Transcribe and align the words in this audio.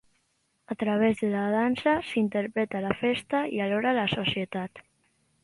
A 0.65 0.73
través 0.83 1.19
de 1.23 1.29
la 1.33 1.43
dansa 1.55 1.93
s'interpreta 2.07 2.81
la 2.87 2.97
festa 3.03 3.43
i 3.59 3.63
alhora 3.67 3.93
la 4.01 4.09
societat. 4.17 4.85